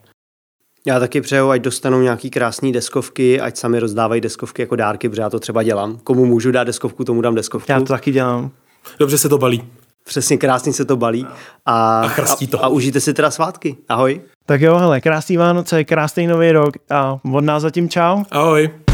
[0.87, 5.21] Já taky přeju, ať dostanou nějaký krásný deskovky, ať sami rozdávají deskovky jako dárky, protože
[5.21, 5.97] já to třeba dělám.
[6.03, 7.71] Komu můžu dát deskovku, tomu dám deskovku.
[7.71, 8.51] Já to taky dělám.
[8.99, 9.63] Dobře se to balí.
[10.03, 11.27] Přesně, krásně se to balí.
[11.65, 12.63] A, a chrstí to.
[12.63, 13.77] A, a užijte si teda svátky.
[13.89, 14.21] Ahoj.
[14.45, 18.23] Tak jo, hele, krásný Vánoce, krásný nový rok a od nás zatím čau.
[18.31, 18.84] Ahoj.